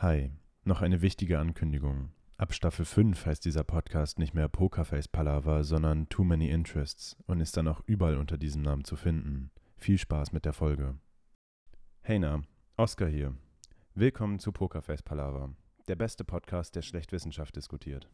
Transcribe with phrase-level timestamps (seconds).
[0.00, 0.30] Hi,
[0.64, 2.10] noch eine wichtige Ankündigung.
[2.36, 7.40] Ab Staffel 5 heißt dieser Podcast nicht mehr Pokerface Palaver, sondern Too Many Interests und
[7.40, 9.50] ist dann auch überall unter diesem Namen zu finden.
[9.78, 10.98] Viel Spaß mit der Folge.
[12.02, 12.42] Hey na,
[12.76, 13.34] Oscar hier.
[13.94, 15.54] Willkommen zu Pokerface Palaver,
[15.88, 18.10] der beste Podcast, der schlecht Wissenschaft diskutiert.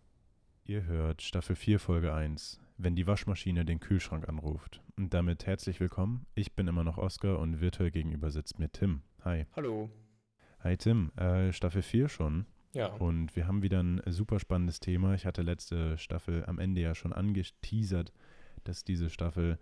[0.63, 4.81] Ihr hört Staffel 4 Folge 1, wenn die Waschmaschine den Kühlschrank anruft.
[4.97, 6.27] Und damit herzlich willkommen.
[6.37, 9.03] Ich bin immer noch Oscar und virtuell gegenüber sitzt mir Tim.
[9.25, 9.47] Hi.
[9.57, 9.91] Hallo.
[10.65, 12.47] Hi Tim, äh, Staffel 4 schon.
[12.73, 12.87] Ja.
[12.87, 15.15] Und wir haben wieder ein super spannendes Thema.
[15.15, 18.13] Ich hatte letzte Staffel am Ende ja schon angeteasert,
[18.63, 19.59] dass diese Staffel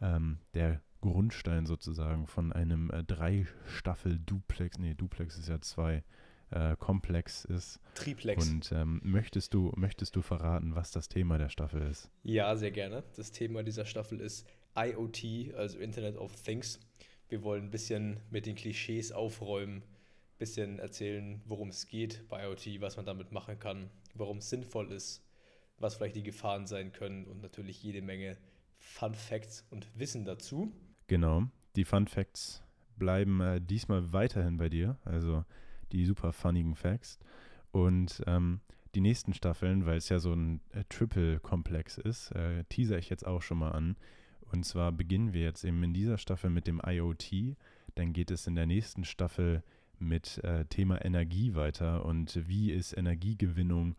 [0.00, 6.04] ähm, der Grundstein sozusagen von einem äh, Drei-Staffel-Duplex, nee, Duplex ist ja zwei,
[6.50, 7.80] äh, Komplex ist.
[7.96, 8.48] Triplex.
[8.48, 12.12] Und ähm, möchtest, du, möchtest du verraten, was das Thema der Staffel ist?
[12.22, 13.02] Ja, sehr gerne.
[13.16, 14.46] Das Thema dieser Staffel ist
[14.76, 16.78] IoT, also Internet of Things.
[17.28, 19.82] Wir wollen ein bisschen mit den Klischees aufräumen,
[20.44, 24.92] bisschen erzählen, worum es geht bei IoT, was man damit machen kann, warum es sinnvoll
[24.92, 25.26] ist,
[25.78, 28.36] was vielleicht die Gefahren sein können und natürlich jede Menge
[28.76, 30.70] Fun Facts und Wissen dazu.
[31.06, 31.44] Genau,
[31.76, 32.62] die Fun Facts
[32.96, 35.46] bleiben äh, diesmal weiterhin bei dir, also
[35.92, 37.18] die super funnigen Facts.
[37.72, 38.60] Und ähm,
[38.94, 43.26] die nächsten Staffeln, weil es ja so ein äh, Triple-Komplex ist, äh, teaser ich jetzt
[43.26, 43.96] auch schon mal an.
[44.52, 47.56] Und zwar beginnen wir jetzt eben in dieser Staffel mit dem IoT.
[47.94, 49.64] Dann geht es in der nächsten Staffel
[50.04, 53.96] mit äh, Thema Energie weiter und wie ist Energiegewinnung,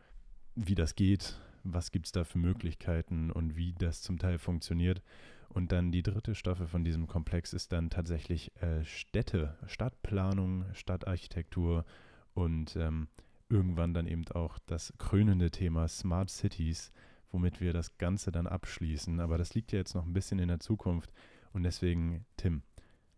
[0.56, 5.02] wie das geht, was gibt es da für Möglichkeiten und wie das zum Teil funktioniert.
[5.50, 11.86] Und dann die dritte Staffel von diesem Komplex ist dann tatsächlich äh, Städte, Stadtplanung, Stadtarchitektur
[12.34, 13.08] und ähm,
[13.50, 16.92] irgendwann dann eben auch das krönende Thema Smart Cities,
[17.32, 19.20] womit wir das Ganze dann abschließen.
[19.20, 21.12] Aber das liegt ja jetzt noch ein bisschen in der Zukunft
[21.54, 22.64] und deswegen, Tim,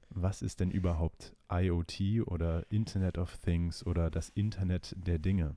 [0.09, 5.55] was ist denn überhaupt IoT oder Internet of Things oder das Internet der Dinge?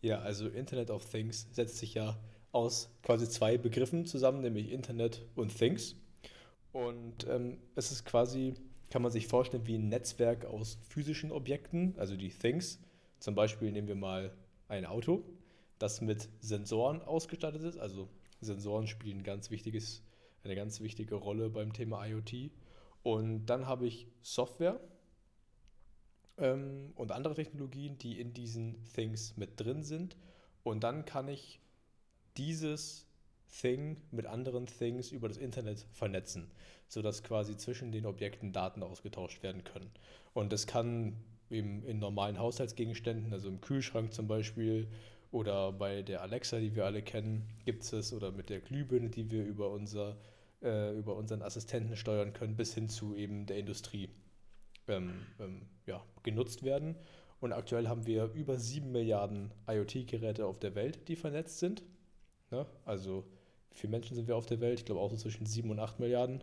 [0.00, 2.18] Ja, also Internet of Things setzt sich ja
[2.52, 5.96] aus quasi zwei Begriffen zusammen, nämlich Internet und Things.
[6.72, 8.54] Und ähm, es ist quasi,
[8.90, 12.80] kann man sich vorstellen, wie ein Netzwerk aus physischen Objekten, also die Things.
[13.18, 14.32] Zum Beispiel nehmen wir mal
[14.68, 15.24] ein Auto,
[15.78, 17.78] das mit Sensoren ausgestattet ist.
[17.78, 18.08] Also
[18.40, 20.02] Sensoren spielen ganz wichtiges,
[20.42, 22.50] eine ganz wichtige Rolle beim Thema IoT.
[23.04, 24.80] Und dann habe ich Software
[26.38, 30.16] ähm, und andere Technologien, die in diesen Things mit drin sind.
[30.64, 31.60] Und dann kann ich
[32.36, 33.06] dieses
[33.60, 36.50] Thing mit anderen Things über das Internet vernetzen,
[36.88, 39.90] sodass quasi zwischen den Objekten Daten ausgetauscht werden können.
[40.32, 44.88] Und das kann eben in normalen Haushaltsgegenständen, also im Kühlschrank zum Beispiel
[45.30, 49.30] oder bei der Alexa, die wir alle kennen, gibt es oder mit der Glühbirne, die
[49.30, 50.16] wir über, unser,
[50.62, 54.08] äh, über unseren Assistenten steuern können, bis hin zu eben der Industrie
[54.88, 56.96] ähm, ähm, ja, genutzt werden.
[57.40, 61.82] Und aktuell haben wir über 7 Milliarden IoT-Geräte auf der Welt, die vernetzt sind.
[62.50, 62.66] Ne?
[62.84, 63.24] Also
[63.70, 64.80] wie viele Menschen sind wir auf der Welt?
[64.80, 66.42] Ich glaube auch so zwischen 7 und 8 Milliarden.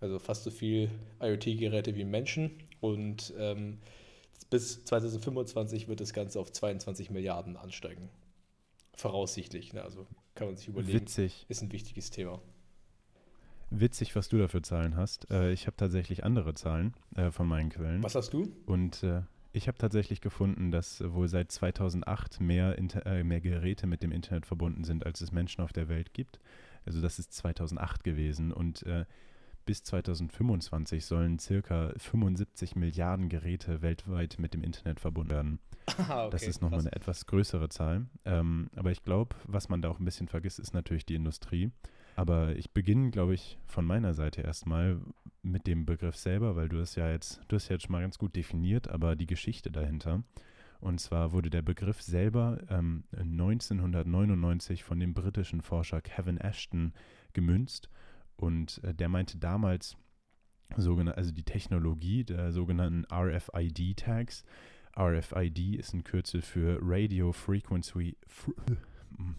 [0.00, 0.90] Also fast so viel
[1.20, 2.62] IoT-Geräte wie Menschen.
[2.80, 3.78] Und ähm,
[4.50, 8.08] bis 2025 wird das Ganze auf 22 Milliarden ansteigen.
[8.96, 9.72] Voraussichtlich.
[9.72, 9.82] Ne?
[9.82, 11.00] Also kann man sich überlegen.
[11.00, 11.46] Witzig.
[11.48, 12.40] Ist ein wichtiges Thema.
[13.70, 15.30] Witzig, was du da für Zahlen hast.
[15.30, 18.02] Äh, ich habe tatsächlich andere Zahlen äh, von meinen Quellen.
[18.02, 18.50] Was hast du?
[18.66, 23.86] Und äh, ich habe tatsächlich gefunden, dass wohl seit 2008 mehr, Inter äh, mehr Geräte
[23.86, 26.38] mit dem Internet verbunden sind, als es Menschen auf der Welt gibt.
[26.86, 29.04] Also das ist 2008 gewesen und äh,
[29.66, 35.58] bis 2025 sollen circa 75 Milliarden Geräte weltweit mit dem Internet verbunden werden.
[35.96, 38.06] Ah, okay, das ist nochmal eine etwas größere Zahl.
[38.26, 41.70] Ähm, aber ich glaube, was man da auch ein bisschen vergisst, ist natürlich die Industrie.
[42.18, 45.00] Aber ich beginne, glaube ich, von meiner Seite erstmal
[45.42, 48.00] mit dem Begriff selber, weil du es ja jetzt, du hast ja jetzt schon mal
[48.00, 50.24] ganz gut definiert, aber die Geschichte dahinter.
[50.80, 56.92] Und zwar wurde der Begriff selber ähm, 1999 von dem britischen Forscher Kevin Ashton
[57.34, 57.88] gemünzt.
[58.34, 59.96] Und äh, der meinte damals,
[60.70, 64.42] also die Technologie der sogenannten RFID-Tags.
[64.98, 68.16] RFID ist ein Kürzel für Radio Frequency,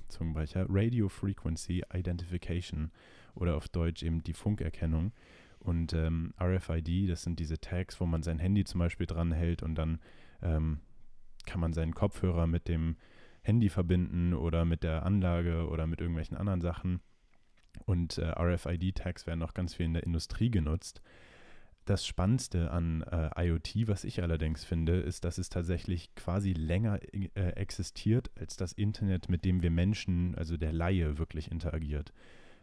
[0.08, 2.92] Zungenbrecher, Radio Frequency Identification
[3.36, 5.12] oder auf Deutsch eben die Funkerkennung.
[5.60, 9.62] Und ähm, RFID, das sind diese Tags, wo man sein Handy zum Beispiel dran hält
[9.62, 10.00] und dann
[10.42, 10.80] ähm,
[11.46, 12.96] kann man seinen Kopfhörer mit dem
[13.42, 17.02] Handy verbinden oder mit der Anlage oder mit irgendwelchen anderen Sachen.
[17.86, 21.02] Und äh, RFID-Tags werden auch ganz viel in der Industrie genutzt.
[21.90, 27.00] Das Spannendste an äh, IoT, was ich allerdings finde, ist, dass es tatsächlich quasi länger
[27.12, 32.14] äh, existiert als das Internet, mit dem wir Menschen, also der Laie, wirklich interagiert.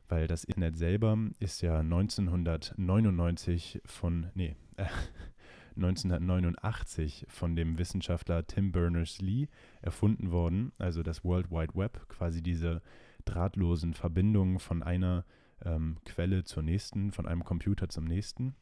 [0.09, 4.85] Weil das Internet selber ist ja 1999 von, nee, äh,
[5.75, 9.49] 1989 von dem Wissenschaftler Tim Berners-Lee
[9.83, 10.71] erfunden worden.
[10.79, 12.81] Also das World Wide Web, quasi diese
[13.25, 15.25] drahtlosen Verbindungen von einer
[15.65, 18.55] ähm, Quelle zur nächsten, von einem Computer zum nächsten.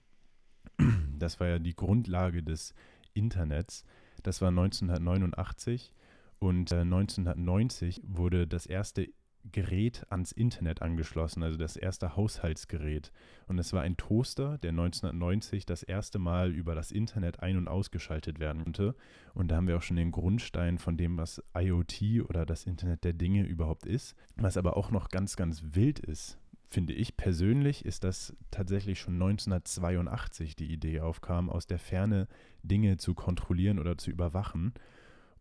[1.16, 2.74] Das war ja die Grundlage des
[3.14, 3.84] Internets.
[4.22, 5.92] Das war 1989
[6.38, 9.08] und äh, 1990 wurde das erste
[9.52, 13.12] Gerät ans Internet angeschlossen, also das erste Haushaltsgerät.
[13.46, 17.68] Und es war ein Toaster, der 1990 das erste Mal über das Internet ein- und
[17.68, 18.94] ausgeschaltet werden konnte.
[19.34, 23.04] Und da haben wir auch schon den Grundstein von dem, was IoT oder das Internet
[23.04, 24.16] der Dinge überhaupt ist.
[24.36, 26.38] Was aber auch noch ganz, ganz wild ist,
[26.74, 32.26] finde ich persönlich, ist, dass tatsächlich schon 1982 die Idee aufkam, aus der Ferne
[32.64, 34.74] Dinge zu kontrollieren oder zu überwachen.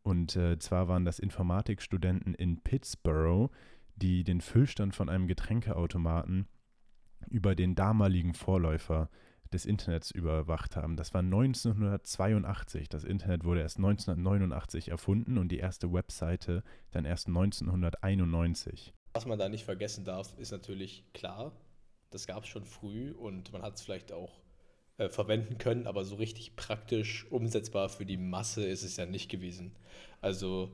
[0.04, 3.50] Und äh, zwar waren das Informatikstudenten in Pittsburgh,
[3.96, 6.48] die den Füllstand von einem Getränkeautomaten
[7.30, 9.10] über den damaligen Vorläufer
[9.52, 10.96] des Internets überwacht haben.
[10.96, 12.90] Das war 1982.
[12.90, 18.94] Das Internet wurde erst 1989 erfunden und die erste Webseite dann erst 1991.
[19.14, 21.52] Was man da nicht vergessen darf, ist natürlich klar,
[22.10, 24.42] das gab es schon früh und man hat es vielleicht auch
[24.98, 29.30] äh, verwenden können, aber so richtig praktisch umsetzbar für die Masse ist es ja nicht
[29.30, 29.76] gewesen.
[30.22, 30.72] Also,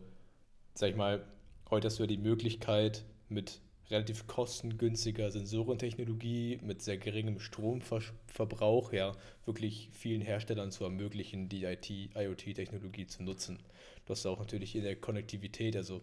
[0.74, 1.26] sag ich mal,
[1.70, 9.16] heute hast du ja die Möglichkeit, mit relativ kostengünstiger Sensorentechnologie, mit sehr geringem Stromverbrauch, ja,
[9.46, 13.60] wirklich vielen Herstellern zu ermöglichen, die IoT-Technologie zu nutzen.
[14.06, 16.02] Du hast auch natürlich in der Konnektivität, also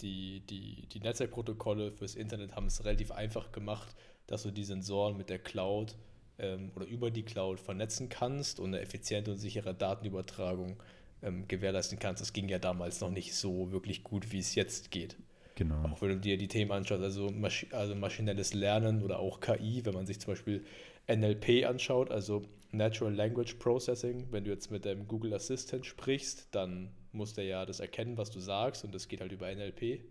[0.00, 3.94] die, die, die Netzwerkprotokolle fürs Internet haben es relativ einfach gemacht,
[4.26, 5.96] dass du die Sensoren mit der Cloud
[6.38, 10.82] ähm, oder über die Cloud vernetzen kannst und eine effiziente und sichere Datenübertragung
[11.22, 12.20] ähm, gewährleisten kannst.
[12.20, 15.16] Das ging ja damals noch nicht so wirklich gut, wie es jetzt geht.
[15.54, 15.88] Genau.
[15.88, 19.84] Auch wenn du dir die Themen anschaust, also, Masch also maschinelles Lernen oder auch KI,
[19.84, 20.64] wenn man sich zum Beispiel
[21.08, 22.42] NLP anschaut, also
[22.72, 27.66] Natural Language Processing, wenn du jetzt mit deinem Google Assistant sprichst, dann muss der ja
[27.66, 30.04] das erkennen, was du sagst und das geht halt über NLP.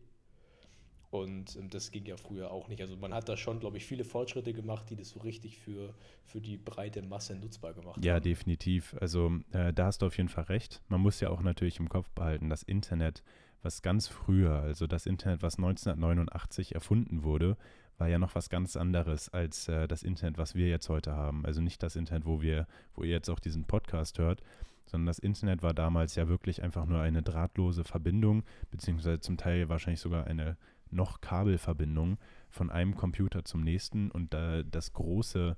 [1.12, 2.82] Und ähm, das ging ja früher auch nicht.
[2.82, 5.94] Also man hat da schon, glaube ich, viele Fortschritte gemacht, die das so richtig für,
[6.26, 8.18] für die breite Masse nutzbar gemacht ja, haben.
[8.18, 8.96] Ja, definitiv.
[9.00, 10.82] Also äh, da hast du auf jeden Fall recht.
[10.90, 13.24] Man muss ja auch natürlich im Kopf behalten, das Internet,
[13.62, 17.56] was ganz früher, also das Internet, was 1989 erfunden wurde,
[17.98, 21.46] war ja noch was ganz anderes als äh, das Internet, was wir jetzt heute haben.
[21.46, 24.42] Also nicht das Internet, wo wir, wo ihr jetzt auch diesen Podcast hört,
[24.86, 29.70] sondern das Internet war damals ja wirklich einfach nur eine drahtlose Verbindung, beziehungsweise zum Teil
[29.70, 30.58] wahrscheinlich sogar eine
[30.92, 32.18] noch Kabelverbindung
[32.50, 34.12] von einem Computer zum nächsten.
[34.12, 35.58] Und da, das große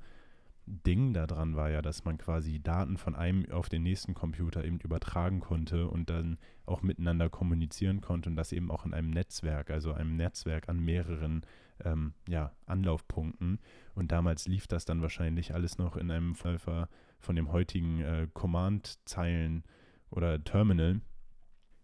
[0.65, 4.79] Ding daran war ja, dass man quasi Daten von einem auf den nächsten Computer eben
[4.79, 9.71] übertragen konnte und dann auch miteinander kommunizieren konnte und das eben auch in einem Netzwerk,
[9.71, 11.45] also einem Netzwerk an mehreren
[11.85, 13.59] ähm, ja, Anlaufpunkten.
[13.95, 16.89] Und damals lief das dann wahrscheinlich alles noch in einem Verläufer
[17.19, 19.63] von dem heutigen äh, Command-Zeilen
[20.09, 21.01] oder Terminal.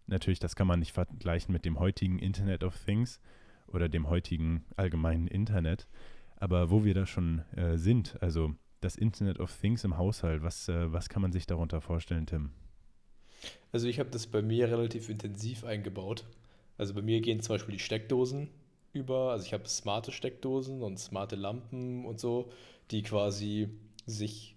[0.06, 3.20] Natürlich, das kann man nicht vergleichen mit dem heutigen Internet of Things
[3.66, 5.88] oder dem heutigen allgemeinen Internet.
[6.36, 10.68] Aber wo wir da schon äh, sind, also das Internet of Things im Haushalt, was,
[10.68, 12.50] äh, was kann man sich darunter vorstellen, Tim?
[13.72, 16.24] Also ich habe das bei mir relativ intensiv eingebaut.
[16.76, 18.48] Also bei mir gehen zum Beispiel die Steckdosen
[18.92, 19.32] über.
[19.32, 22.50] Also ich habe smarte Steckdosen und smarte Lampen und so,
[22.90, 23.68] die quasi
[24.06, 24.53] sich.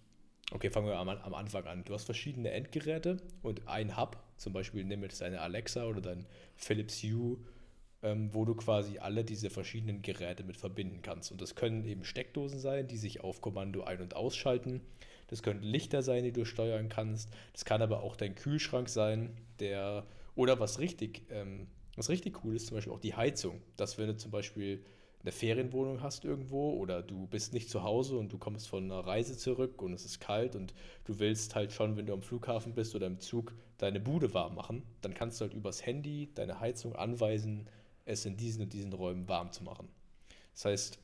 [0.51, 1.83] Okay, fangen wir am, am Anfang an.
[1.83, 6.25] Du hast verschiedene Endgeräte und ein Hub, zum Beispiel nimm jetzt deine Alexa oder dein
[6.55, 7.37] Philips Hue
[8.03, 11.31] ähm, wo du quasi alle diese verschiedenen Geräte mit verbinden kannst.
[11.31, 14.81] Und das können eben Steckdosen sein, die sich auf Kommando ein- und ausschalten.
[15.27, 17.29] Das können Lichter sein, die du steuern kannst.
[17.53, 20.05] Das kann aber auch dein Kühlschrank sein, der
[20.35, 23.61] oder was richtig, ähm, was richtig cool ist, zum Beispiel auch die Heizung.
[23.75, 24.85] Dass wenn du zum Beispiel
[25.21, 29.05] eine Ferienwohnung hast irgendwo oder du bist nicht zu Hause und du kommst von einer
[29.05, 30.73] Reise zurück und es ist kalt und
[31.05, 34.55] du willst halt schon, wenn du am Flughafen bist oder im Zug, deine Bude warm
[34.55, 37.69] machen, dann kannst du halt übers Handy deine Heizung anweisen,
[38.05, 39.89] es in diesen und diesen Räumen warm zu machen.
[40.53, 40.99] Das heißt,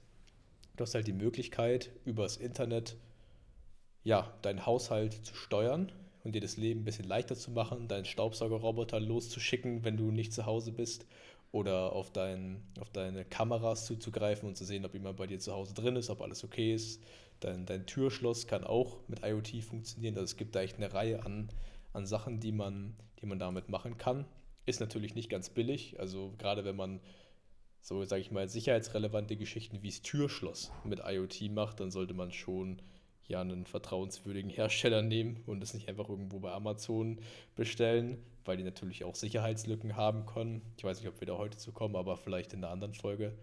[0.78, 2.96] du hast halt die Möglichkeit, übers Internet
[4.04, 5.92] ja, deinen Haushalt zu steuern
[6.24, 10.34] und dir das Leben ein bisschen leichter zu machen, deinen Staubsaugerroboter loszuschicken, wenn du nicht
[10.34, 11.06] zu Hause bist
[11.54, 15.54] oder auf, dein, auf deine Kameras zuzugreifen und zu sehen, ob jemand bei dir zu
[15.54, 17.00] Hause drin ist, ob alles okay ist.
[17.42, 20.16] Dein, dein Türschloss kann auch mit IoT funktionieren.
[20.16, 21.50] Also es gibt da echt eine Reihe an,
[21.94, 24.26] an Sachen, die man, die man damit machen kann.
[24.66, 26.00] Ist natürlich nicht ganz billig.
[26.00, 27.00] Also gerade wenn man
[27.82, 32.32] so, sage ich mal, sicherheitsrelevante Geschichten wie das Türschloss mit IoT macht, dann sollte man
[32.32, 32.82] schon
[33.28, 37.20] ja einen vertrauenswürdigen Hersteller nehmen und das nicht einfach irgendwo bei Amazon
[37.56, 40.62] bestellen, weil die natürlich auch Sicherheitslücken haben können.
[40.78, 43.34] Ich weiß nicht, ob wir da heute zu kommen, aber vielleicht in einer anderen Folge.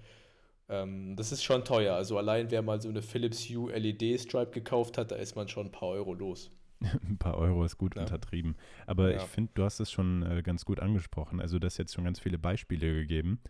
[0.68, 1.94] Ähm, das ist schon teuer.
[1.94, 5.48] Also allein wer mal so eine Philips Hue LED Stripe gekauft hat, da ist man
[5.48, 6.50] schon ein paar Euro los.
[7.08, 8.02] ein paar Euro ist gut Ja.
[8.02, 8.56] untertrieben.
[8.86, 9.16] Aber Ja.
[9.16, 11.40] ich finde, du hast es schon äh, ganz gut angesprochen.
[11.40, 13.40] Also, du hast jetzt schon ganz viele Beispiele gegeben.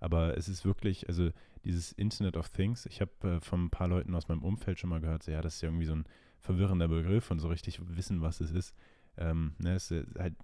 [0.00, 1.30] Aber es ist wirklich, also
[1.64, 4.88] dieses Internet of Things, ich habe äh, von ein paar Leuten aus meinem Umfeld schon
[4.90, 6.04] mal gehört, so, ja, das ist ja irgendwie so ein
[6.40, 8.74] verwirrender Begriff und so richtig wissen, was es ist.
[9.18, 10.34] Ähm, ne, es ist halt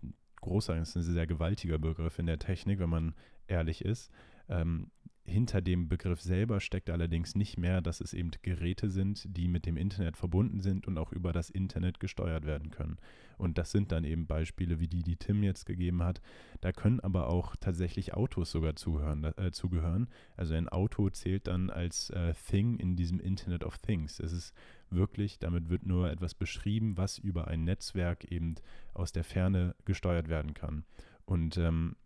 [0.40, 3.14] großartig, es ist ein sehr gewaltiger Begriff in der Technik, wenn man
[3.49, 4.11] ehrlich ist.
[4.49, 4.90] Ähm,
[5.28, 9.66] hinter dem Begriff selber steckt allerdings nicht mehr, dass es eben Geräte sind, die mit
[9.66, 12.99] dem Internet verbunden sind und auch über das Internet gesteuert werden können.
[13.37, 16.21] Und das sind dann eben Beispiele wie die, die Tim jetzt gegeben hat.
[16.61, 20.09] Da können aber auch tatsächlich Autos sogar zuhören, äh, zugehören.
[20.37, 24.21] Also ein Auto zählt dann als äh, Thing in diesem Internet of Things.
[24.21, 24.55] Es ist
[24.90, 28.55] wirklich, damit wird nur etwas beschrieben, was über ein Netzwerk eben
[28.95, 30.85] aus der Ferne gesteuert werden kann.
[31.25, 31.97] Und ähm,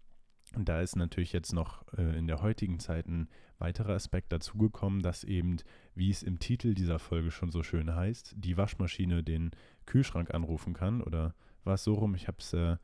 [0.56, 5.22] da ist natürlich jetzt noch äh, in der heutigen Zeit ein weiterer Aspekt dazugekommen, dass
[5.22, 5.58] eben,
[5.94, 9.50] wie es im Titel dieser Folge schon so schön heißt, die Waschmaschine den
[9.86, 11.02] Kühlschrank anrufen kann.
[11.02, 12.14] Oder war es so rum?
[12.14, 12.78] Ich habe es, äh,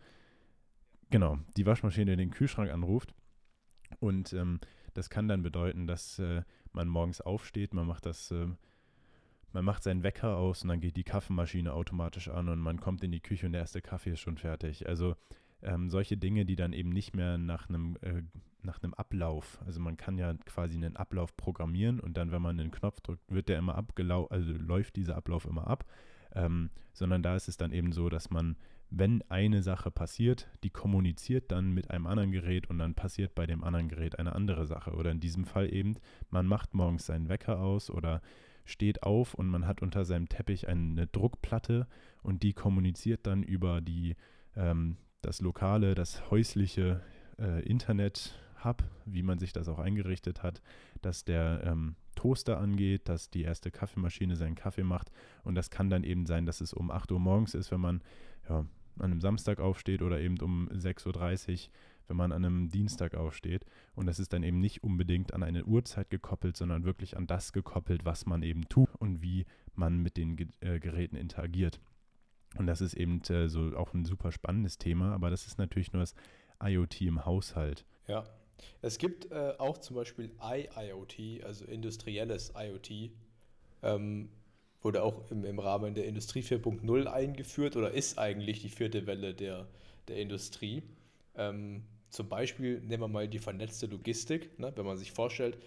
[1.10, 3.14] genau, die Waschmaschine den Kühlschrank anruft.
[3.98, 4.60] Und ähm,
[4.94, 8.46] das kann dann bedeuten, dass äh, man morgens aufsteht, man macht das, äh,
[9.56, 13.02] man macht seinen Wecker aus und dann geht die Kaffeemaschine automatisch an und man kommt
[13.02, 14.86] in die Küche und der erste Kaffee ist schon fertig.
[14.86, 15.16] Also
[15.62, 18.20] ähm, solche Dinge, die dann eben nicht mehr nach einem, äh,
[18.60, 22.60] nach einem Ablauf, also man kann ja quasi einen Ablauf programmieren und dann, wenn man
[22.60, 25.86] einen Knopf drückt, wird der immer abgelaufen, also läuft dieser Ablauf immer ab,
[26.34, 28.56] ähm, sondern da ist es dann eben so, dass man,
[28.90, 33.46] wenn eine Sache passiert, die kommuniziert dann mit einem anderen Gerät und dann passiert bei
[33.46, 34.92] dem anderen Gerät eine andere Sache.
[34.92, 35.94] Oder in diesem Fall eben,
[36.28, 38.20] man macht morgens seinen Wecker aus oder
[38.66, 41.86] steht auf und man hat unter seinem Teppich eine Druckplatte
[42.22, 44.16] und die kommuniziert dann über die
[44.56, 47.00] ähm, das lokale, das häusliche
[47.38, 50.62] äh, Internet-Hub, wie man sich das auch eingerichtet hat,
[51.02, 55.10] dass der ähm, Toaster angeht, dass die erste Kaffeemaschine seinen Kaffee macht.
[55.44, 58.02] Und das kann dann eben sein, dass es um 8 Uhr morgens ist, wenn man
[58.48, 58.64] ja,
[58.98, 61.72] an einem Samstag aufsteht oder eben um 6.30 Uhr,
[62.08, 63.64] wenn man an einem Dienstag aufsteht.
[63.94, 67.52] Und das ist dann eben nicht unbedingt an eine Uhrzeit gekoppelt, sondern wirklich an das
[67.52, 71.80] gekoppelt, was man eben tut und wie man mit den äh, Geräten interagiert.
[72.56, 75.92] Und das ist eben äh, so auch ein super spannendes Thema, aber das ist natürlich
[75.92, 76.14] nur das
[76.62, 77.84] IoT im Haushalt.
[78.06, 78.24] Ja.
[78.80, 83.10] Es gibt äh, auch zum Beispiel IIoT, also industrielles IoT,
[83.82, 84.30] ähm,
[84.86, 89.34] wurde auch im, im Rahmen der Industrie 4.0 eingeführt oder ist eigentlich die vierte Welle
[89.34, 89.66] der,
[90.06, 90.84] der Industrie.
[91.34, 94.72] Ähm, zum Beispiel nehmen wir mal die vernetzte Logistik, ne?
[94.76, 95.58] wenn man sich vorstellt,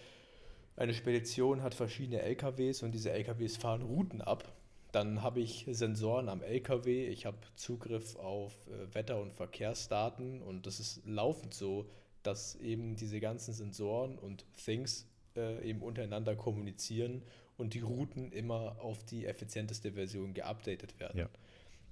[0.74, 4.50] eine Spedition hat verschiedene LKWs und diese LKWs fahren Routen ab.
[4.90, 10.64] Dann habe ich Sensoren am LKW, ich habe Zugriff auf äh, Wetter- und Verkehrsdaten und
[10.64, 11.90] das ist laufend so,
[12.22, 17.22] dass eben diese ganzen Sensoren und Things äh, eben untereinander kommunizieren
[17.60, 21.18] und die Routen immer auf die effizienteste Version geupdatet werden.
[21.18, 21.28] Ja.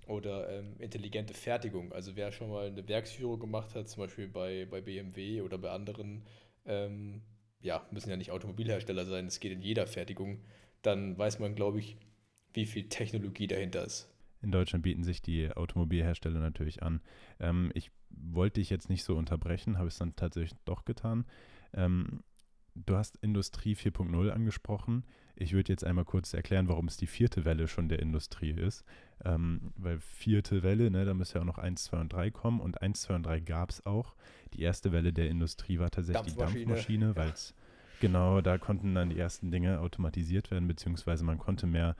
[0.06, 1.92] Oder ähm, intelligente Fertigung.
[1.92, 5.70] Also wer schon mal eine Werksführung gemacht hat, zum Beispiel bei, bei BMW oder bei
[5.70, 6.22] anderen,
[6.64, 7.20] ähm,
[7.60, 10.40] ja, müssen ja nicht Automobilhersteller sein, es geht in jeder Fertigung,
[10.80, 11.98] dann weiß man, glaube ich,
[12.54, 14.08] wie viel Technologie dahinter ist.
[14.40, 17.02] In Deutschland bieten sich die Automobilhersteller natürlich an.
[17.40, 21.26] Ähm, ich wollte dich jetzt nicht so unterbrechen, habe es dann tatsächlich doch getan.
[21.74, 22.22] Ähm,
[22.86, 25.04] du hast Industrie 4.0 angesprochen.
[25.36, 28.84] Ich würde jetzt einmal kurz erklären, warum es die vierte Welle schon der Industrie ist.
[29.24, 32.60] Ähm, weil vierte Welle, ne, da müsste ja auch noch 1, 2 und 3 kommen
[32.60, 34.14] und 1, 2 und 3 gab es auch.
[34.54, 36.64] Die erste Welle der Industrie war tatsächlich Dampfmaschine.
[36.64, 37.54] die Dampfmaschine, weil es
[38.00, 41.96] genau, da konnten dann die ersten Dinge automatisiert werden, beziehungsweise man konnte mehr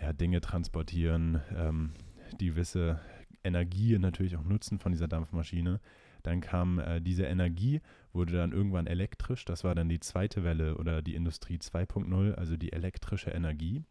[0.00, 1.92] ja, Dinge transportieren, ähm,
[2.40, 3.00] die gewisse
[3.42, 5.80] Energie natürlich auch nutzen von dieser Dampfmaschine.
[6.24, 7.80] Dann kam äh, diese Energie,
[8.12, 9.44] wurde dann irgendwann elektrisch.
[9.44, 13.84] Das war dann die zweite Welle oder die Industrie 2.0, also die elektrische Energie.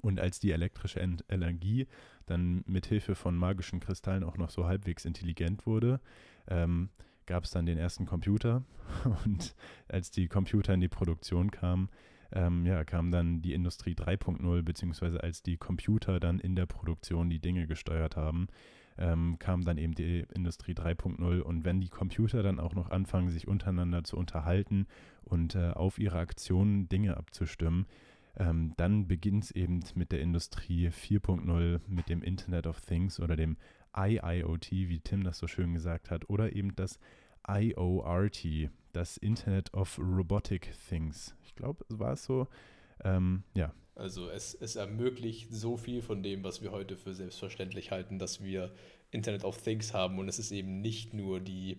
[0.00, 1.88] Und als die elektrische en Energie
[2.26, 6.00] dann mit Hilfe von magischen Kristallen auch noch so halbwegs intelligent wurde,
[6.46, 6.90] ähm,
[7.26, 8.62] gab es dann den ersten Computer.
[9.24, 9.54] Und
[9.88, 11.88] als die Computer in die Produktion kamen,
[12.30, 17.30] ähm, ja, kam dann die Industrie 3.0, beziehungsweise als die Computer dann in der Produktion
[17.30, 18.46] die Dinge gesteuert haben,
[18.98, 21.40] ähm, kam dann eben die Industrie 3.0.
[21.40, 24.86] Und wenn die Computer dann auch noch anfangen, sich untereinander zu unterhalten
[25.24, 27.86] und äh, auf ihre Aktionen Dinge abzustimmen,
[28.36, 33.36] ähm, dann beginnt es eben mit der Industrie 4.0, mit dem Internet of Things oder
[33.36, 33.56] dem
[33.96, 36.98] IIoT, wie Tim das so schön gesagt hat, oder eben das
[37.48, 41.34] IORT, das Internet of Robotic Things.
[41.44, 42.46] Ich glaube, es war es so.
[43.04, 43.72] Ähm, ja.
[43.98, 48.42] Also es, es ermöglicht so viel von dem, was wir heute für selbstverständlich halten, dass
[48.42, 48.72] wir
[49.10, 51.78] Internet of Things haben und es ist eben nicht nur die,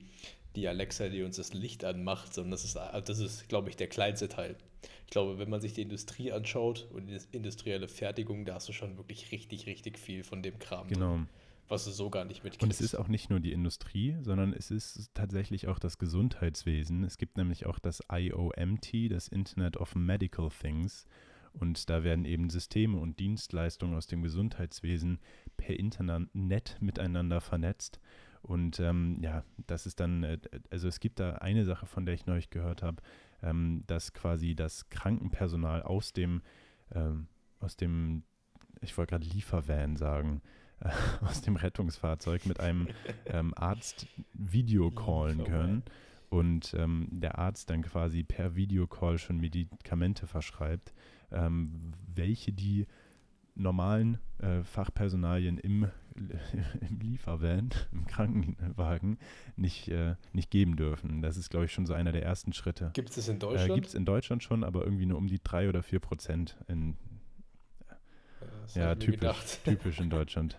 [0.55, 3.88] die Alexa, die uns das Licht anmacht, sondern das ist, das ist, glaube ich, der
[3.88, 4.57] kleinste Teil.
[5.05, 8.73] Ich glaube, wenn man sich die Industrie anschaut und die industrielle Fertigung, da hast du
[8.73, 10.88] schon wirklich richtig, richtig viel von dem Kram.
[10.88, 11.13] Genau.
[11.13, 11.29] Drin,
[11.69, 12.63] was du so gar nicht mitkriegst.
[12.63, 17.03] Und es ist auch nicht nur die Industrie, sondern es ist tatsächlich auch das Gesundheitswesen.
[17.03, 21.05] Es gibt nämlich auch das IOMT, das Internet of Medical Things.
[21.59, 25.19] Und da werden eben Systeme und Dienstleistungen aus dem Gesundheitswesen
[25.57, 27.99] per Internet miteinander vernetzt.
[28.41, 30.37] Und ähm, ja, das ist dann, äh,
[30.69, 33.01] also es gibt da eine Sache, von der ich neulich gehört habe,
[33.43, 36.41] ähm, dass quasi das Krankenpersonal aus dem,
[36.93, 37.27] ähm,
[37.59, 38.23] aus dem,
[38.79, 40.41] ich wollte gerade Liefervan sagen,
[40.79, 40.89] äh,
[41.21, 42.87] aus dem Rettungsfahrzeug mit einem
[43.25, 45.83] ähm, Arzt Video callen können.
[46.29, 50.93] Und ähm, der Arzt dann quasi per Videocall schon Medikamente verschreibt,
[51.31, 52.86] ähm, welche die
[53.55, 55.88] normalen äh, Fachpersonalien im,
[56.89, 59.17] im Liefervan, im Krankenwagen
[59.55, 61.21] nicht, äh, nicht geben dürfen.
[61.21, 62.91] Das ist, glaube ich, schon so einer der ersten Schritte.
[62.93, 63.71] Gibt es das in Deutschland?
[63.71, 66.57] Äh, Gibt es in Deutschland schon, aber irgendwie nur um die drei oder vier Prozent
[66.67, 66.95] in
[68.75, 70.57] ja, typisch, typisch in Deutschland.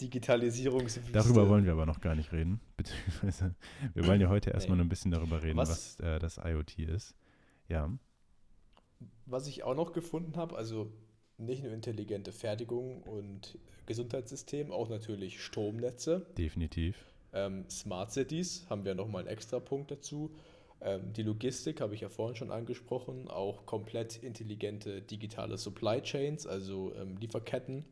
[0.00, 0.86] Digitalisierung.
[1.12, 2.60] Darüber wollen wir aber noch gar nicht reden.
[2.76, 3.54] Beziehungsweise,
[3.92, 4.80] wir wollen ja heute erstmal nee.
[4.82, 7.14] nur ein bisschen darüber reden, was, was äh, das IoT ist.
[7.68, 7.90] Ja.
[9.26, 10.92] Was ich auch noch gefunden habe, also
[11.38, 16.26] nicht nur intelligente Fertigung und Gesundheitssystem, auch natürlich Stromnetze.
[16.36, 17.04] Definitiv.
[17.32, 20.34] Ähm, Smart Cities haben wir nochmal einen extra Punkt dazu.
[20.80, 26.46] Ähm, die Logistik habe ich ja vorhin schon angesprochen, auch komplett intelligente digitale Supply Chains,
[26.46, 27.84] also ähm, Lieferketten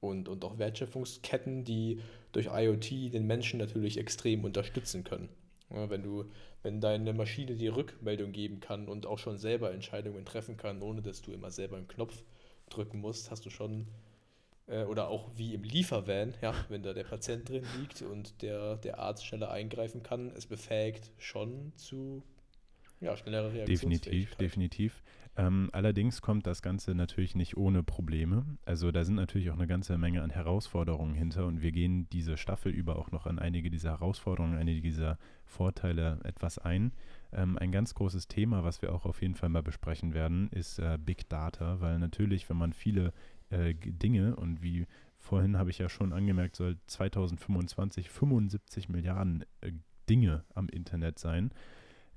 [0.00, 2.00] und, und auch Wertschöpfungsketten, die
[2.32, 5.28] durch IoT den Menschen natürlich extrem unterstützen können.
[5.76, 6.24] Ja, wenn du,
[6.62, 11.02] wenn deine Maschine die Rückmeldung geben kann und auch schon selber Entscheidungen treffen kann, ohne
[11.02, 12.24] dass du immer selber einen Knopf
[12.70, 13.86] drücken musst, hast du schon
[14.68, 18.76] äh, oder auch wie im Liefervan, ja, wenn da der Patient drin liegt und der,
[18.76, 22.22] der Arzt schneller eingreifen kann, es befähigt schon zu
[23.00, 25.02] ja, schnellerer Definitiv, definitiv.
[25.38, 28.46] Ähm, allerdings kommt das Ganze natürlich nicht ohne Probleme.
[28.64, 32.38] Also da sind natürlich auch eine ganze Menge an Herausforderungen hinter und wir gehen diese
[32.38, 36.92] Staffel über auch noch an einige dieser Herausforderungen, einige dieser Vorteile etwas ein.
[37.32, 40.78] Ähm, ein ganz großes Thema, was wir auch auf jeden Fall mal besprechen werden, ist
[40.78, 43.12] äh, Big Data, weil natürlich, wenn man viele
[43.50, 44.86] äh, Dinge und wie
[45.18, 49.72] vorhin habe ich ja schon angemerkt, soll 2025 75 Milliarden äh,
[50.08, 51.50] Dinge am Internet sein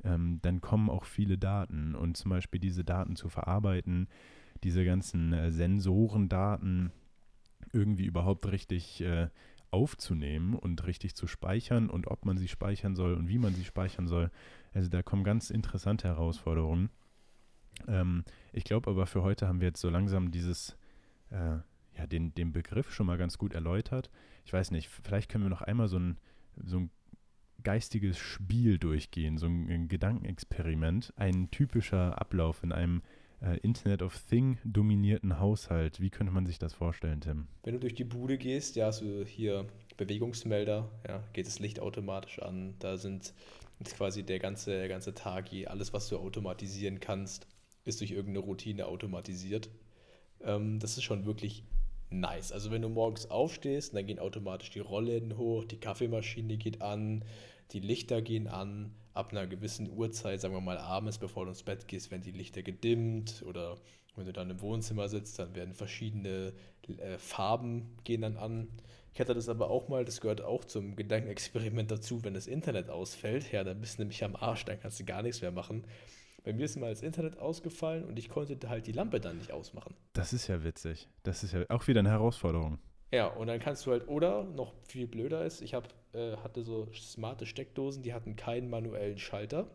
[0.04, 1.96] ähm, dann kommen auch viele Daten.
[1.96, 4.08] Und zum Beispiel diese Daten zu verarbeiten,
[4.64, 6.92] diese ganzen äh, Sensorendaten
[7.74, 9.30] irgendwie überhaupt richtig äh,
[9.72, 13.66] aufzunehmen und richtig zu speichern und ob man sie speichern soll und wie man sie
[13.66, 14.32] speichern soll.
[14.74, 16.90] Also da kommen ganz interessante Herausforderungen.
[17.88, 20.78] Ähm, ich glaube aber für heute haben wir jetzt so langsam dieses,
[21.30, 21.58] äh,
[21.98, 24.10] ja, den, den Begriff schon mal ganz gut erläutert.
[24.46, 26.18] Ich weiß nicht, vielleicht können wir noch einmal so ein,
[26.64, 26.92] so ein
[27.64, 33.02] geistiges Spiel durchgehen, so ein, Gedankenexperiment, ein typischer Ablauf in einem
[33.42, 36.00] äh, Internet of Thing dominierten Haushalt.
[36.00, 37.48] Wie könnte man sich das vorstellen, Tim?
[37.64, 39.66] Wenn du durch die Bude gehst, ja, hast du hier
[39.98, 42.76] Bewegungsmelder, ja, geht das Licht automatisch an.
[42.80, 43.34] Da sind
[43.84, 47.48] quasi der ganze, der ganze Tag, alles, was du automatisieren kannst,
[47.86, 49.70] ist durch irgendeine Routine automatisiert.
[50.42, 51.64] Ähm, das ist schon wirklich
[52.10, 52.52] nice.
[52.52, 57.24] Also wenn du morgens aufstehst, dann gehen automatisch die Rollläden hoch, die Kaffeemaschine geht an,
[57.72, 58.94] die Lichter gehen an.
[59.14, 62.32] Ab einer gewissen Uhrzeit, sagen wir mal abends, bevor du ins Bett gehst, werden die
[62.32, 63.78] Lichter gedimmt oder
[64.16, 66.54] wenn du dann im Wohnzimmer sitzt, dann werden verschiedene
[66.98, 68.68] äh, Farben gehen dann an.
[69.14, 72.90] Ich hatte das aber auch mal, das gehört auch zum Gedankenexperiment dazu, wenn das Internet
[72.90, 75.84] ausfällt, ja, dann bist du nämlich am Arsch, dann kannst du gar nichts mehr machen.
[76.44, 79.52] Bei mir ist mal das Internet ausgefallen und ich konnte halt die Lampe dann nicht
[79.52, 79.96] ausmachen.
[80.14, 81.08] Das ist ja witzig.
[81.24, 82.80] Das ist ja auch wieder eine Herausforderung.
[83.12, 86.62] Ja, und dann kannst du halt, oder noch viel blöder ist, ich hab, äh, hatte
[86.62, 89.70] so smarte Steckdosen, die hatten keinen manuellen Schalter.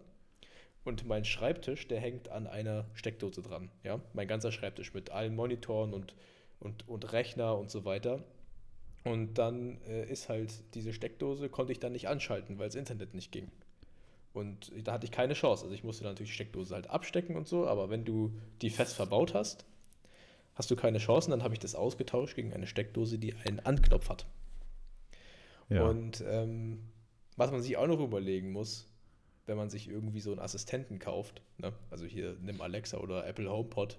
[0.85, 3.71] Und mein Schreibtisch, der hängt an einer Steckdose dran.
[3.83, 6.15] Ja, mein ganzer Schreibtisch mit allen Monitoren und,
[6.61, 8.23] und, und Rechner und so weiter.
[9.03, 13.15] Und dann äh, ist halt diese Steckdose, konnte ich dann nicht anschalten, weil das Internet
[13.15, 13.51] nicht ging.
[14.35, 15.63] Und da hatte ich keine Chance.
[15.63, 18.95] Also ich musste natürlich die Steckdose halt abstecken und so, aber wenn du die fest
[18.95, 19.65] verbaut hast,
[20.55, 21.31] hast du keine Chancen.
[21.31, 24.27] Dann habe ich das ausgetauscht gegen eine Steckdose, die einen Anknopf hat.
[25.69, 25.89] Ja.
[25.89, 26.81] Und ähm,
[27.37, 28.89] was man sich auch noch überlegen muss,
[29.47, 31.73] wenn man sich irgendwie so einen Assistenten kauft, ne?
[31.91, 33.99] also hier nimm Alexa oder Apple HomePod,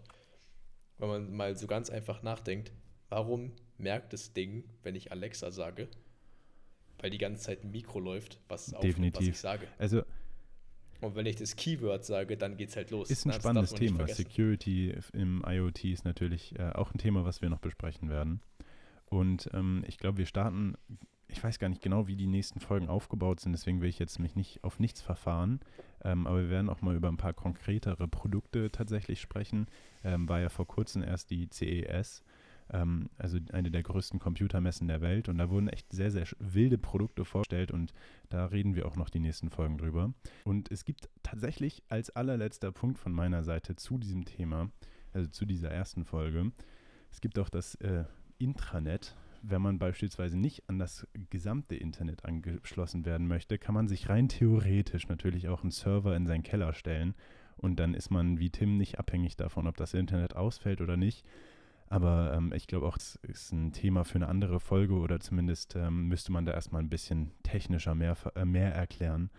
[0.97, 2.73] wenn man mal so ganz einfach nachdenkt,
[3.09, 5.87] warum merkt das Ding, wenn ich Alexa sage,
[6.99, 9.21] weil die ganze Zeit ein Mikro läuft, was Definitiv.
[9.21, 9.67] was ich sage.
[9.77, 10.03] Also
[11.01, 13.09] und wenn ich das Keyword sage, dann geht es halt los.
[13.09, 14.07] Ist ein das spannendes Thema.
[14.07, 18.41] Security im IoT ist natürlich äh, auch ein Thema, was wir noch besprechen werden.
[19.05, 20.75] Und ähm, ich glaube, wir starten
[21.27, 24.19] ich weiß gar nicht genau, wie die nächsten Folgen aufgebaut sind, deswegen will ich jetzt
[24.19, 25.59] mich nicht auf nichts verfahren.
[26.03, 29.67] Ähm, aber wir werden auch mal über ein paar konkretere Produkte tatsächlich sprechen.
[30.03, 32.23] Ähm, war ja vor kurzem erst die CES,
[32.71, 35.29] ähm, also eine der größten Computermessen der Welt.
[35.29, 37.93] Und da wurden echt sehr, sehr wilde Produkte vorgestellt und
[38.29, 40.13] da reden wir auch noch die nächsten Folgen drüber.
[40.43, 44.71] Und es gibt tatsächlich als allerletzter Punkt von meiner Seite zu diesem Thema,
[45.13, 46.51] also zu dieser ersten Folge,
[47.11, 48.03] es gibt auch das äh,
[48.37, 49.15] Intranet
[49.49, 54.27] wenn man beispielsweise nicht an das gesamte Internet angeschlossen werden möchte, kann man sich rein
[54.27, 57.13] theoretisch natürlich auch einen Server in seinen Keller stellen
[57.57, 61.25] und dann ist man wie Tim nicht abhängig davon, ob das Internet ausfällt oder nicht.
[61.87, 65.75] Aber ähm, ich glaube auch, das ist ein Thema für eine andere Folge oder zumindest
[65.75, 69.29] ähm, müsste man da erstmal ein bisschen technischer mehr, äh, mehr erklären.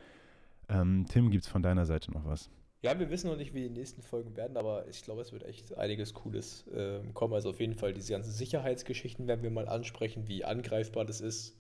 [0.69, 2.51] Ähm, Tim, gibt es von deiner Seite noch was?
[2.83, 5.43] Ja, wir wissen noch nicht, wie die nächsten Folgen werden, aber ich glaube, es wird
[5.43, 7.35] echt einiges Cooles äh, kommen.
[7.35, 11.57] Also auf jeden Fall diese ganzen Sicherheitsgeschichten werden wir mal ansprechen, wie angreifbar das ist.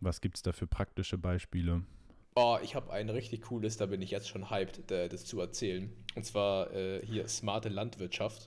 [0.00, 1.82] Was gibt es da für praktische Beispiele?
[2.36, 5.92] Oh, ich habe ein richtig cooles, da bin ich jetzt schon hyped, das zu erzählen.
[6.14, 8.46] Und zwar äh, hier smarte Landwirtschaft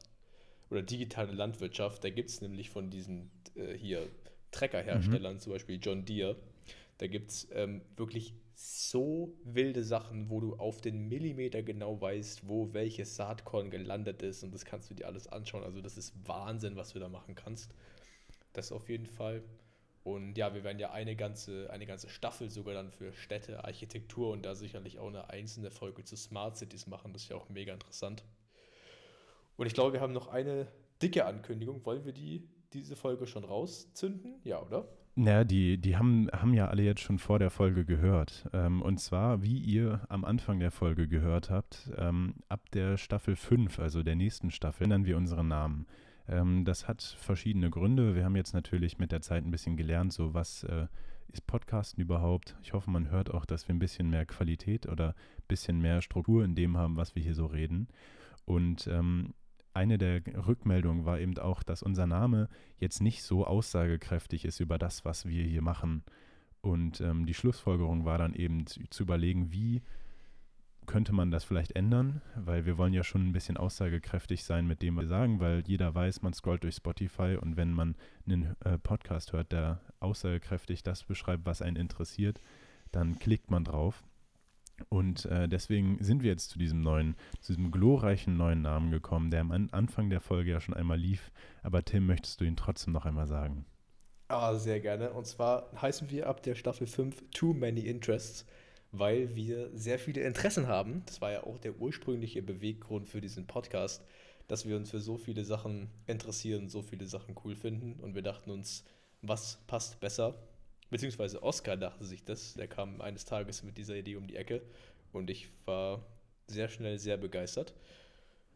[0.74, 2.04] oder digitale Landwirtschaft.
[2.04, 4.08] Da gibt es nämlich von diesen äh, hier
[4.52, 5.40] Treckerherstellern, mhm.
[5.40, 6.36] zum Beispiel John Deere,
[6.98, 12.48] da gibt es ähm, wirklich so wilde Sachen, wo du auf den Millimeter genau weißt,
[12.48, 15.64] wo welches Saatkorn gelandet ist und das kannst du dir alles anschauen.
[15.64, 17.74] Also das ist Wahnsinn, was du da machen kannst.
[18.54, 19.44] Das auf jeden Fall.
[20.04, 24.32] Und ja, wir werden ja eine ganze, eine ganze Staffel sogar dann für Städte, Architektur
[24.32, 27.14] und da sicherlich auch eine einzelne Folge zu Smart Cities machen.
[27.14, 28.24] Das ist ja auch mega interessant.
[29.58, 30.68] Und ich glaube, wir haben noch eine
[31.02, 31.86] dicke Ankündigung.
[31.86, 34.36] Wollen wir die diese Folge schon rauszünden?
[34.44, 34.88] Ja, oder?
[35.16, 38.50] Naja, die, die haben, haben ja alle jetzt schon vor der Folge gehört.
[38.52, 43.36] Ähm, und zwar, wie ihr am Anfang der Folge gehört habt, ähm, ab der Staffel
[43.36, 45.86] 5, also der nächsten Staffel, ändern wir unseren Namen.
[46.28, 48.16] Ähm, das hat verschiedene Gründe.
[48.16, 50.88] Wir haben jetzt natürlich mit der Zeit ein bisschen gelernt, so was äh,
[51.32, 52.56] ist Podcasten überhaupt.
[52.64, 56.02] Ich hoffe, man hört auch, dass wir ein bisschen mehr Qualität oder ein bisschen mehr
[56.02, 57.88] Struktur in dem haben, was wir hier so reden.
[58.46, 59.36] Und ähm,
[59.74, 64.78] eine der Rückmeldungen war eben auch, dass unser Name jetzt nicht so aussagekräftig ist über
[64.78, 66.04] das, was wir hier machen.
[66.62, 69.82] Und ähm, die Schlussfolgerung war dann eben zu, überlegen, wie
[70.86, 74.82] könnte man das vielleicht ändern, weil wir wollen ja schon ein bisschen aussagekräftig sein mit
[74.82, 78.56] dem, was wir sagen, weil jeder weiß, man scrollt durch Spotify und wenn man einen
[78.64, 82.42] äh, Podcast hört, der aussagekräftig das beschreibt, was einen interessiert,
[82.92, 84.04] dann klickt man drauf.
[84.90, 89.32] Und äh, deswegen sind wir jetzt zu diesem neuen, zu diesem glorreichen neuen Namen gekommen,
[89.32, 91.32] der am Anfang der Folge ja schon einmal lief.
[91.62, 93.66] Aber Tim, möchtest du ihn trotzdem noch einmal sagen?
[94.30, 95.12] Ah, sehr gerne.
[95.12, 98.46] Und zwar heißen wir ab der Staffel 5 Too Many Interests,
[98.92, 101.04] weil wir sehr viele Interessen haben.
[101.06, 104.04] Das war ja auch der ursprüngliche Beweggrund für diesen Podcast,
[104.48, 108.00] dass wir uns für so viele Sachen interessieren, so viele Sachen cool finden.
[108.02, 108.84] Und wir dachten uns,
[109.22, 110.36] was passt besser
[110.94, 112.54] Beziehungsweise Oscar dachte sich das.
[112.54, 114.62] Der kam eines Tages mit dieser Idee um die Ecke
[115.12, 116.06] und ich war
[116.46, 117.74] sehr schnell sehr begeistert.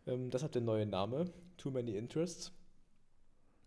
[0.05, 2.51] Ähm, das hat der neue Name, Too Many Interests.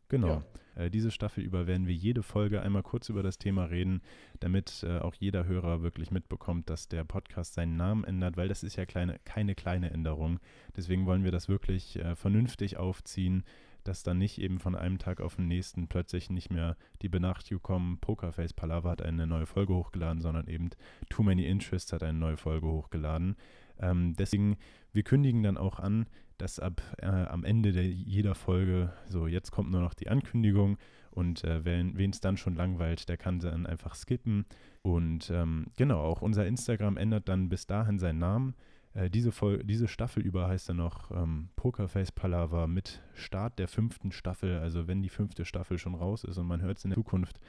[0.08, 0.44] Genau.
[0.76, 0.84] Ja.
[0.84, 4.02] Äh, diese Staffel über werden wir jede Folge einmal kurz über das Thema reden,
[4.38, 8.62] damit äh, auch jeder Hörer wirklich mitbekommt, dass der Podcast seinen Namen ändert, weil das
[8.62, 10.38] ist ja kleine, keine kleine Änderung.
[10.76, 13.42] Deswegen wollen wir das wirklich äh, vernünftig aufziehen
[13.84, 17.62] dass dann nicht eben von einem Tag auf den nächsten plötzlich nicht mehr die Benachrichtigung
[17.62, 20.70] kommen, Pokerface Palaver hat eine neue Folge hochgeladen, sondern eben
[21.08, 23.36] Too Many Interests hat eine neue Folge hochgeladen.
[23.78, 24.56] Ähm, deswegen,
[24.92, 26.06] wir kündigen dann auch an,
[26.38, 30.78] dass ab äh, am Ende der, jeder Folge, so jetzt kommt nur noch die Ankündigung
[31.10, 34.46] und äh, wen es dann schon langweilt, der kann dann einfach skippen.
[34.82, 38.54] Und ähm, genau, auch unser Instagram ändert dann bis dahin seinen Namen.
[38.94, 43.68] Äh, diese, Vol diese Staffel über heißt dann noch ähm, Pokerface Palaver mit Start der
[43.68, 44.58] fünften Staffel.
[44.58, 47.40] Also wenn die fünfte Staffel schon raus ist und man hört es in der Zukunft,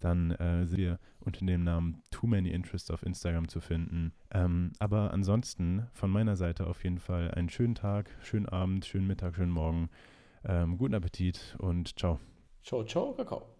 [0.00, 4.12] dann äh, sind wir unter dem Namen Too Many Interests auf Instagram zu finden.
[4.30, 9.06] Ähm, aber ansonsten von meiner Seite auf jeden Fall einen schönen Tag, schönen Abend, schönen
[9.06, 9.90] Mittag, schönen Morgen,
[10.44, 12.20] ähm, guten Appetit und ciao.
[12.62, 13.57] Ciao, ciao, Kakao.